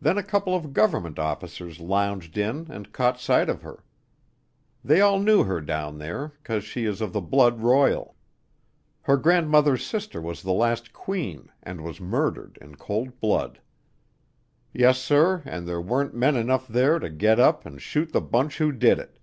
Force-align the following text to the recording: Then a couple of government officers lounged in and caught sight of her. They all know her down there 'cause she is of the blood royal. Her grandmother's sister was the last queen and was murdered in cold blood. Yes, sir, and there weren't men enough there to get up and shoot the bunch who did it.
Then 0.00 0.16
a 0.16 0.22
couple 0.22 0.56
of 0.56 0.72
government 0.72 1.18
officers 1.18 1.78
lounged 1.78 2.38
in 2.38 2.66
and 2.70 2.94
caught 2.94 3.20
sight 3.20 3.50
of 3.50 3.60
her. 3.60 3.84
They 4.82 5.02
all 5.02 5.18
know 5.18 5.42
her 5.44 5.60
down 5.60 5.98
there 5.98 6.32
'cause 6.42 6.64
she 6.64 6.86
is 6.86 7.02
of 7.02 7.12
the 7.12 7.20
blood 7.20 7.60
royal. 7.60 8.16
Her 9.02 9.18
grandmother's 9.18 9.84
sister 9.84 10.18
was 10.22 10.40
the 10.40 10.54
last 10.54 10.94
queen 10.94 11.50
and 11.62 11.84
was 11.84 12.00
murdered 12.00 12.56
in 12.62 12.76
cold 12.76 13.20
blood. 13.20 13.60
Yes, 14.72 14.98
sir, 14.98 15.42
and 15.44 15.68
there 15.68 15.78
weren't 15.82 16.14
men 16.14 16.36
enough 16.36 16.66
there 16.66 16.98
to 16.98 17.10
get 17.10 17.38
up 17.38 17.66
and 17.66 17.82
shoot 17.82 18.12
the 18.14 18.22
bunch 18.22 18.56
who 18.56 18.72
did 18.72 18.98
it. 18.98 19.18